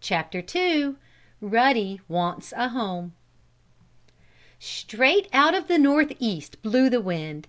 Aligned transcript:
CHAPTER 0.00 0.40
II 0.54 0.94
RUDDY 1.40 2.00
WANTS 2.06 2.54
A 2.56 2.68
HOME 2.68 3.12
Straight 4.60 5.26
out 5.32 5.56
of 5.56 5.66
the 5.66 5.78
north 5.78 6.12
east 6.20 6.62
blew 6.62 6.88
the 6.88 7.00
wind. 7.00 7.48